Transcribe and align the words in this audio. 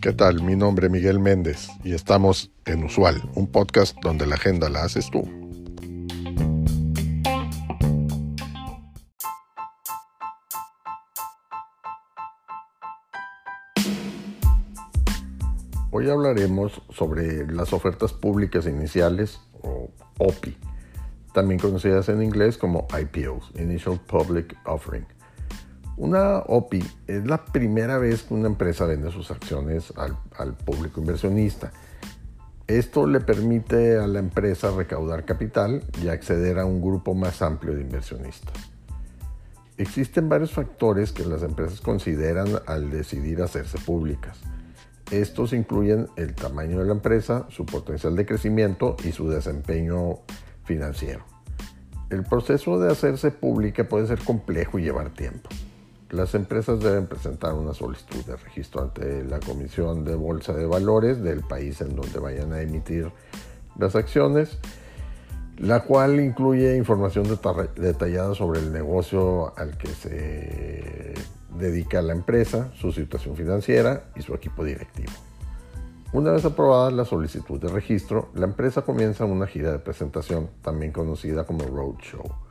¿Qué 0.00 0.12
tal? 0.12 0.40
Mi 0.42 0.54
nombre 0.54 0.86
es 0.86 0.92
Miguel 0.92 1.18
Méndez 1.18 1.68
y 1.82 1.92
estamos 1.92 2.52
en 2.64 2.84
Usual, 2.84 3.20
un 3.34 3.50
podcast 3.50 3.96
donde 4.02 4.24
la 4.24 4.36
agenda 4.36 4.68
la 4.68 4.84
haces 4.84 5.10
tú. 5.10 5.22
Hoy 15.90 16.08
hablaremos 16.08 16.82
sobre 16.90 17.46
las 17.52 17.72
ofertas 17.72 18.12
públicas 18.12 18.66
iniciales 18.66 19.40
o 19.62 19.90
OPI, 20.18 20.56
también 21.34 21.58
conocidas 21.58 22.08
en 22.10 22.22
inglés 22.22 22.58
como 22.58 22.86
IPOs, 22.96 23.50
Initial 23.58 24.00
Public 24.06 24.56
Offering. 24.66 25.15
Una 25.96 26.40
OPI 26.40 26.84
es 27.06 27.26
la 27.26 27.42
primera 27.42 27.96
vez 27.96 28.24
que 28.24 28.34
una 28.34 28.48
empresa 28.48 28.84
vende 28.84 29.10
sus 29.10 29.30
acciones 29.30 29.94
al, 29.96 30.54
público 30.54 31.00
inversionista. 31.00 31.72
Esto 32.66 33.06
le 33.06 33.20
permite 33.20 33.96
a 33.96 34.06
la 34.06 34.18
empresa 34.18 34.70
recaudar 34.72 35.24
capital 35.24 35.82
y 36.02 36.08
acceder 36.08 36.58
a 36.58 36.66
un 36.66 36.82
grupo 36.82 37.14
más 37.14 37.40
amplio 37.40 37.74
de 37.74 37.80
inversionistas. 37.80 38.52
Existen 39.78 40.28
varios 40.28 40.52
factores 40.52 41.12
que 41.12 41.24
las 41.24 41.42
empresas 41.42 41.80
consideran 41.80 42.48
al 42.66 42.90
decidir 42.90 43.40
hacerse 43.40 43.78
públicas. 43.78 44.38
Estos 45.10 45.54
incluyen 45.54 46.08
el 46.16 46.34
tamaño 46.34 46.80
de 46.80 46.86
la 46.86 46.92
empresa, 46.92 47.46
su 47.48 47.64
potencial 47.64 48.16
de 48.16 48.26
crecimiento 48.26 48.96
y 49.02 49.12
su 49.12 49.30
desempeño 49.30 50.18
financiero. 50.64 51.24
El 52.10 52.22
proceso 52.24 52.78
de 52.78 52.92
hacerse 52.92 53.30
pública 53.30 53.88
puede 53.88 54.06
ser 54.06 54.18
complejo 54.18 54.78
y 54.78 54.82
llevar 54.82 55.10
tiempo. 55.10 55.48
Las 56.10 56.36
empresas 56.36 56.78
deben 56.78 57.06
presentar 57.06 57.54
una 57.54 57.74
solicitud 57.74 58.24
de 58.24 58.36
registro 58.36 58.82
ante 58.82 59.24
la 59.24 59.40
Comisión 59.40 60.04
de 60.04 60.14
Bolsa 60.14 60.52
de 60.52 60.64
Valores 60.64 61.20
del 61.20 61.40
país 61.40 61.80
en 61.80 61.96
donde 61.96 62.20
vayan 62.20 62.52
a 62.52 62.60
emitir 62.60 63.10
las 63.76 63.96
acciones, 63.96 64.58
la 65.58 65.80
cual 65.80 66.20
incluye 66.20 66.76
información 66.76 67.26
detallada 67.76 68.34
sobre 68.36 68.60
el 68.60 68.72
negocio 68.72 69.52
al 69.58 69.76
que 69.76 69.88
se 69.88 71.14
dedica 71.58 72.00
la 72.02 72.12
empresa, 72.12 72.70
su 72.74 72.92
situación 72.92 73.34
financiera 73.34 74.04
y 74.14 74.22
su 74.22 74.32
equipo 74.32 74.64
directivo. 74.64 75.12
Una 76.12 76.30
vez 76.30 76.44
aprobada 76.44 76.92
la 76.92 77.04
solicitud 77.04 77.60
de 77.60 77.68
registro, 77.68 78.28
la 78.34 78.46
empresa 78.46 78.82
comienza 78.82 79.24
una 79.24 79.48
gira 79.48 79.72
de 79.72 79.80
presentación, 79.80 80.50
también 80.62 80.92
conocida 80.92 81.44
como 81.44 81.64
roadshow, 81.64 82.45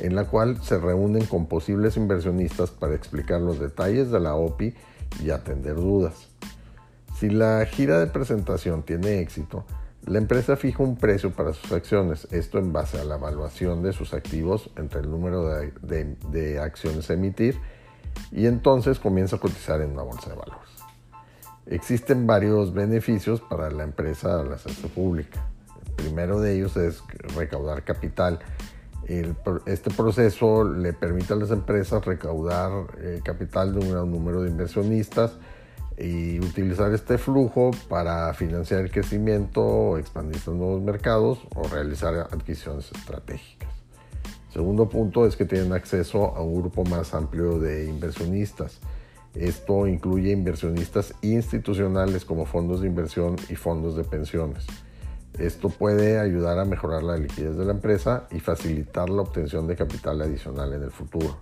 en 0.00 0.14
la 0.14 0.24
cual 0.24 0.62
se 0.62 0.78
reúnen 0.78 1.24
con 1.26 1.46
posibles 1.46 1.96
inversionistas 1.96 2.70
para 2.70 2.94
explicar 2.94 3.40
los 3.40 3.58
detalles 3.58 4.10
de 4.10 4.20
la 4.20 4.34
OPI 4.34 4.74
y 5.22 5.30
atender 5.30 5.76
dudas. 5.76 6.28
Si 7.18 7.30
la 7.30 7.64
gira 7.66 7.98
de 7.98 8.06
presentación 8.08 8.82
tiene 8.82 9.20
éxito, 9.20 9.64
la 10.06 10.18
empresa 10.18 10.56
fija 10.56 10.84
un 10.84 10.96
precio 10.96 11.32
para 11.32 11.52
sus 11.52 11.72
acciones, 11.72 12.28
esto 12.30 12.58
en 12.58 12.72
base 12.72 13.00
a 13.00 13.04
la 13.04 13.16
evaluación 13.16 13.82
de 13.82 13.92
sus 13.92 14.14
activos 14.14 14.70
entre 14.76 15.00
el 15.00 15.10
número 15.10 15.48
de, 15.48 16.60
acciones 16.60 17.10
emitir 17.10 17.58
y 18.30 18.46
entonces 18.46 19.00
comienza 19.00 19.36
a 19.36 19.40
cotizar 19.40 19.80
en 19.80 19.90
una 19.90 20.02
bolsa 20.02 20.30
de 20.30 20.36
valores. 20.36 20.70
Existen 21.66 22.24
varios 22.24 22.72
beneficios 22.72 23.40
para 23.40 23.68
la 23.72 23.82
empresa 23.82 24.40
al 24.40 24.52
hacerse 24.52 24.86
pública. 24.86 25.44
El 25.84 25.92
primero 26.04 26.38
de 26.40 26.54
ellos 26.54 26.76
es 26.76 27.02
recaudar 27.34 27.82
capital. 27.82 28.38
Este 29.06 29.90
proceso 29.90 30.64
le 30.64 30.92
permite 30.92 31.32
a 31.32 31.36
las 31.36 31.50
empresas 31.50 32.04
recaudar 32.04 32.72
eh, 32.98 33.20
capital 33.24 33.72
de 33.72 33.78
un 33.80 33.92
gran 33.92 34.10
número 34.10 34.42
de 34.42 34.50
inversionistas 34.50 35.38
y 35.96 36.40
utilizar 36.40 36.92
este 36.92 37.16
flujo 37.16 37.70
para 37.88 38.32
financiar 38.34 38.80
el 38.80 38.90
crecimiento, 38.90 39.96
expandirse 39.96 40.50
en 40.50 40.58
nuevos 40.58 40.82
mercados 40.82 41.38
o 41.54 41.66
realizar 41.68 42.14
adquisiciones 42.14 42.90
estratégicas. 42.92 43.70
Segundo 44.52 44.88
punto 44.88 45.26
es 45.26 45.36
que 45.36 45.44
tienen 45.44 45.72
acceso 45.72 46.34
a 46.34 46.42
un 46.42 46.60
grupo 46.60 46.84
más 46.84 47.14
amplio 47.14 47.58
de 47.58 47.86
inversionistas. 47.86 48.80
Esto 49.34 49.86
incluye 49.86 50.32
inversionistas 50.32 51.14
institucionales 51.22 52.24
como 52.24 52.46
fondos 52.46 52.80
de 52.80 52.88
inversión 52.88 53.36
y 53.48 53.54
fondos 53.54 53.96
de 53.96 54.04
pensiones. 54.04 54.66
Esto 55.38 55.68
puede 55.68 56.18
ayudar 56.18 56.58
a 56.58 56.64
mejorar 56.64 57.02
la 57.02 57.16
liquidez 57.16 57.56
de 57.56 57.64
la 57.64 57.72
empresa 57.72 58.26
y 58.30 58.40
facilitar 58.40 59.10
la 59.10 59.22
obtención 59.22 59.66
de 59.66 59.76
capital 59.76 60.20
adicional 60.22 60.72
en 60.72 60.82
el 60.82 60.90
futuro. 60.90 61.36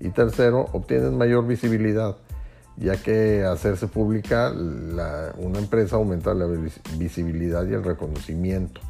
Y 0.00 0.10
tercero, 0.10 0.66
obtienen 0.72 1.18
mayor 1.18 1.46
visibilidad, 1.46 2.16
ya 2.76 2.96
que 3.02 3.44
hacerse 3.44 3.88
pública 3.88 4.52
una 5.36 5.58
empresa 5.58 5.96
aumenta 5.96 6.32
la 6.34 6.46
visibilidad 6.96 7.66
y 7.66 7.74
el 7.74 7.82
reconocimiento 7.82 8.80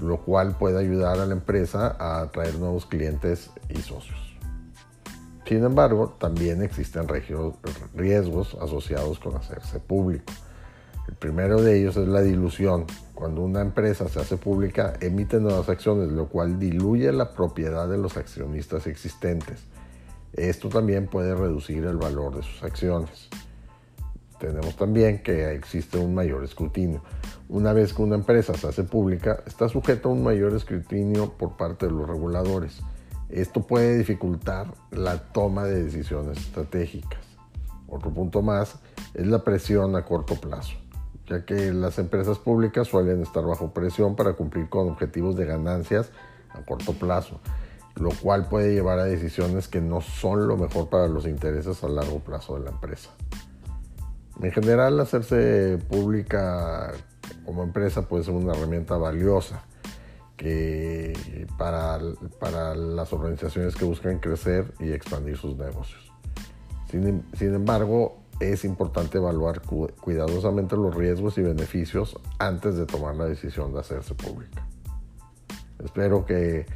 lo 0.00 0.18
cual 0.18 0.56
puede 0.58 0.78
ayudar 0.78 1.18
a 1.20 1.26
la 1.26 1.32
empresa 1.32 1.96
a 1.98 2.20
atraer 2.22 2.56
nuevos 2.56 2.86
clientes 2.86 3.50
y 3.68 3.78
socios. 3.78 4.18
Sin 5.46 5.64
embargo, 5.64 6.16
también 6.18 6.62
existen 6.62 7.06
riesgos 7.94 8.56
asociados 8.60 9.18
con 9.18 9.36
hacerse 9.36 9.78
público. 9.78 10.32
El 11.08 11.14
primero 11.14 11.62
de 11.62 11.78
ellos 11.78 11.96
es 11.96 12.08
la 12.08 12.22
dilución. 12.22 12.84
Cuando 13.14 13.42
una 13.42 13.60
empresa 13.60 14.08
se 14.08 14.20
hace 14.20 14.36
pública, 14.36 14.94
emite 15.00 15.40
nuevas 15.40 15.68
acciones, 15.68 16.10
lo 16.12 16.28
cual 16.28 16.58
diluye 16.58 17.10
la 17.12 17.32
propiedad 17.32 17.88
de 17.88 17.98
los 17.98 18.16
accionistas 18.16 18.86
existentes. 18.86 19.60
Esto 20.32 20.68
también 20.68 21.06
puede 21.06 21.34
reducir 21.34 21.84
el 21.84 21.96
valor 21.96 22.36
de 22.36 22.42
sus 22.42 22.62
acciones. 22.62 23.28
Tenemos 24.38 24.76
también 24.76 25.22
que 25.22 25.54
existe 25.54 25.96
un 25.96 26.14
mayor 26.14 26.44
escrutinio. 26.44 27.02
Una 27.48 27.72
vez 27.72 27.94
que 27.94 28.02
una 28.02 28.16
empresa 28.16 28.52
se 28.54 28.66
hace 28.66 28.84
pública, 28.84 29.42
está 29.46 29.68
sujeta 29.68 30.08
a 30.08 30.12
un 30.12 30.22
mayor 30.22 30.54
escrutinio 30.54 31.32
por 31.32 31.56
parte 31.56 31.86
de 31.86 31.92
los 31.92 32.06
reguladores. 32.06 32.80
Esto 33.30 33.66
puede 33.66 33.96
dificultar 33.96 34.74
la 34.90 35.18
toma 35.32 35.64
de 35.64 35.84
decisiones 35.84 36.38
estratégicas. 36.38 37.20
Otro 37.88 38.12
punto 38.12 38.42
más 38.42 38.76
es 39.14 39.26
la 39.26 39.42
presión 39.42 39.96
a 39.96 40.04
corto 40.04 40.34
plazo, 40.34 40.76
ya 41.28 41.44
que 41.44 41.72
las 41.72 41.98
empresas 41.98 42.38
públicas 42.38 42.88
suelen 42.88 43.22
estar 43.22 43.44
bajo 43.44 43.72
presión 43.72 44.16
para 44.16 44.34
cumplir 44.34 44.68
con 44.68 44.88
objetivos 44.88 45.36
de 45.36 45.46
ganancias 45.46 46.10
a 46.50 46.62
corto 46.64 46.92
plazo, 46.92 47.40
lo 47.96 48.10
cual 48.10 48.48
puede 48.48 48.74
llevar 48.74 48.98
a 48.98 49.04
decisiones 49.04 49.68
que 49.68 49.80
no 49.80 50.00
son 50.00 50.46
lo 50.46 50.56
mejor 50.56 50.88
para 50.88 51.08
los 51.08 51.26
intereses 51.26 51.82
a 51.82 51.88
largo 51.88 52.20
plazo 52.20 52.58
de 52.58 52.64
la 52.64 52.70
empresa. 52.70 53.10
En 54.40 54.52
general, 54.52 55.00
hacerse 55.00 55.78
pública 55.88 56.92
como 57.44 57.62
empresa 57.62 58.02
puede 58.02 58.24
ser 58.24 58.34
una 58.34 58.52
herramienta 58.52 58.96
valiosa 58.96 59.62
que 60.36 61.46
para, 61.56 61.98
para 62.38 62.74
las 62.74 63.12
organizaciones 63.12 63.74
que 63.74 63.86
buscan 63.86 64.18
crecer 64.18 64.74
y 64.78 64.92
expandir 64.92 65.38
sus 65.38 65.56
negocios. 65.56 66.12
Sin, 66.90 67.24
sin 67.34 67.54
embargo, 67.54 68.18
es 68.40 68.64
importante 68.64 69.18
evaluar 69.18 69.62
cuidadosamente 69.62 70.76
los 70.76 70.94
riesgos 70.94 71.38
y 71.38 71.42
beneficios 71.42 72.18
antes 72.38 72.76
de 72.76 72.86
tomar 72.86 73.16
la 73.16 73.26
decisión 73.26 73.72
de 73.72 73.80
hacerse 73.80 74.14
pública. 74.14 74.66
Espero 75.82 76.24
que 76.24 76.66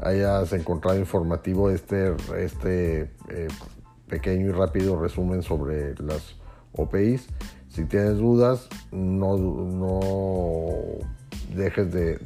hayas 0.00 0.52
encontrado 0.52 0.98
informativo 0.98 1.70
este, 1.70 2.14
este 2.36 3.12
eh, 3.28 3.48
pequeño 4.08 4.48
y 4.48 4.52
rápido 4.52 5.00
resumen 5.00 5.42
sobre 5.42 5.94
las 5.96 6.36
OPIs. 6.72 7.28
Si 7.68 7.84
tienes 7.84 8.18
dudas, 8.18 8.68
no, 8.92 9.36
dejes 11.54 11.92
de, 11.92 12.18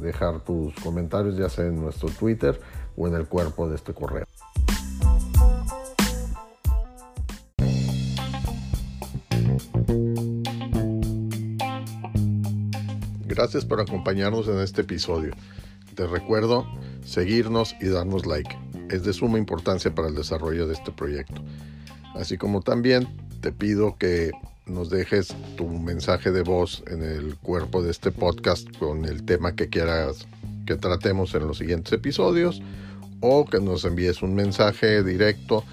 dejar 0.00 0.40
tus 0.40 0.74
comentarios, 0.76 1.36
ya 1.36 1.48
sea 1.48 1.66
en 1.66 1.80
nuestro 1.80 2.08
Twitter 2.08 2.60
o 2.96 3.06
en 3.06 3.14
el 3.14 3.26
cuerpo 3.26 3.68
de 3.68 3.76
este 3.76 3.94
correo. 3.94 4.26
Gracias 13.26 13.64
por 13.64 13.80
acompañarnos 13.80 14.48
en 14.48 14.58
este 14.58 14.80
episodio. 14.80 15.32
Te 15.94 16.06
recuerdo 16.06 16.66
seguirnos 17.04 17.76
y 17.80 17.86
darnos 17.86 18.26
like. 18.26 18.58
Es 18.90 19.04
de 19.04 19.12
suma 19.12 19.38
importancia 19.38 19.94
para 19.94 20.08
el 20.08 20.14
desarrollo 20.14 20.66
de 20.66 20.74
este 20.74 20.92
proyecto. 20.92 21.42
Así 22.14 22.36
como 22.36 22.62
también 22.62 23.08
te 23.40 23.52
pido 23.52 23.96
que 23.96 24.32
nos 24.66 24.90
dejes 24.90 25.34
tu 25.56 25.68
mensaje 25.68 26.30
de 26.30 26.42
voz 26.42 26.82
en 26.88 27.02
el 27.02 27.36
cuerpo 27.36 27.82
de 27.82 27.90
este 27.90 28.10
podcast 28.10 28.68
con 28.76 29.04
el 29.04 29.24
tema 29.24 29.54
que 29.54 29.68
quieras 29.68 30.26
que 30.66 30.76
tratemos 30.76 31.34
en 31.34 31.46
los 31.46 31.58
siguientes 31.58 31.92
episodios 31.92 32.60
o 33.20 33.44
que 33.44 33.60
nos 33.60 33.84
envíes 33.84 34.22
un 34.22 34.34
mensaje 34.34 35.02
directo 35.02 35.64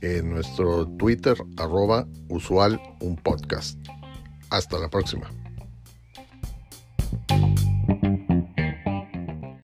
en 0.00 0.30
nuestro 0.30 0.86
Twitter 0.96 1.36
arroba 1.56 2.06
usual 2.28 2.80
un 3.00 3.16
podcast. 3.16 3.78
Hasta 4.50 4.78
la 4.78 4.88
próxima. 4.88 5.30